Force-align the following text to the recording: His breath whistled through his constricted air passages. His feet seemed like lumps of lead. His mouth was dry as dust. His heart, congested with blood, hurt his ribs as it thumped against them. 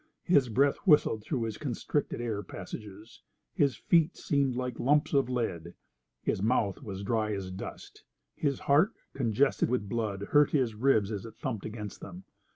His 0.23 0.49
breath 0.49 0.77
whistled 0.77 1.21
through 1.23 1.43
his 1.43 1.59
constricted 1.59 2.21
air 2.21 2.41
passages. 2.41 3.21
His 3.53 3.75
feet 3.75 4.17
seemed 4.17 4.55
like 4.55 4.79
lumps 4.79 5.13
of 5.13 5.29
lead. 5.29 5.75
His 6.23 6.41
mouth 6.41 6.81
was 6.81 7.03
dry 7.03 7.33
as 7.35 7.51
dust. 7.51 8.03
His 8.33 8.61
heart, 8.61 8.93
congested 9.13 9.69
with 9.69 9.87
blood, 9.87 10.23
hurt 10.31 10.49
his 10.49 10.73
ribs 10.73 11.11
as 11.11 11.23
it 11.27 11.35
thumped 11.37 11.67
against 11.67 12.01
them. 12.01 12.23